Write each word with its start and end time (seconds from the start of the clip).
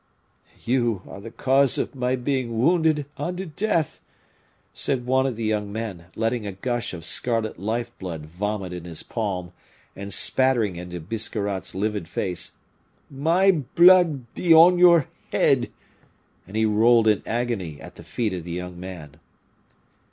"You 0.65 1.03
are 1.07 1.21
the 1.21 1.29
cause 1.29 1.77
of 1.77 1.93
my 1.93 2.15
being 2.15 2.57
wounded 2.57 3.05
unto 3.17 3.45
death," 3.45 4.01
said 4.73 5.05
one 5.05 5.27
of 5.27 5.35
the 5.35 5.43
young 5.43 5.71
men, 5.71 6.05
letting 6.15 6.47
a 6.47 6.51
gush 6.53 6.91
of 6.95 7.05
scarlet 7.05 7.59
life 7.59 7.95
blood 7.99 8.25
vomit 8.25 8.73
in 8.73 8.85
his 8.85 9.03
palm, 9.03 9.51
and 9.95 10.11
spattering 10.11 10.75
it 10.75 10.81
into 10.81 10.99
Biscarrat's 11.01 11.75
livid 11.75 12.07
face. 12.07 12.53
"My 13.11 13.51
blood 13.51 14.33
be 14.33 14.51
on 14.55 14.79
your 14.79 15.07
head!" 15.31 15.69
And 16.47 16.57
he 16.57 16.65
rolled 16.65 17.07
in 17.07 17.21
agony 17.27 17.79
at 17.79 17.93
the 17.93 18.03
feet 18.03 18.33
of 18.33 18.43
the 18.43 18.53
young 18.53 18.79
man. 18.79 19.19